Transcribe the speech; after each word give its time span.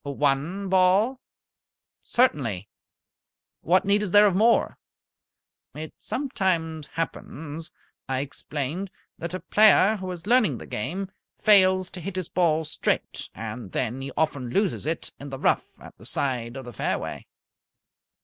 "One 0.03 0.67
ball?" 0.67 1.19
"Certainly. 2.01 2.67
What 3.61 3.85
need 3.85 4.01
is 4.01 4.09
there 4.09 4.25
of 4.25 4.35
more?" 4.35 4.79
"It 5.75 5.93
sometimes 5.99 6.87
happens," 6.87 7.71
I 8.09 8.21
explained, 8.21 8.89
"that 9.19 9.35
a 9.35 9.39
player 9.41 9.97
who 9.97 10.09
is 10.09 10.25
learning 10.25 10.57
the 10.57 10.65
game 10.65 11.11
fails 11.39 11.91
to 11.91 11.99
hit 12.01 12.15
his 12.15 12.29
ball 12.29 12.63
straight, 12.63 13.29
and 13.35 13.73
then 13.73 14.01
he 14.01 14.11
often 14.17 14.49
loses 14.49 14.87
it 14.87 15.11
in 15.19 15.29
the 15.29 15.37
rough 15.37 15.79
at 15.79 15.95
the 15.99 16.07
side 16.07 16.57
of 16.57 16.65
the 16.65 16.73
fairway." 16.73 17.27